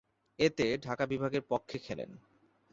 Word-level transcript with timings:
এতে 0.39 0.65
ঢাকা 0.77 1.05
বিভাগের 1.05 1.43
পক্ষে 1.49 1.77
খেলেন। 1.77 2.11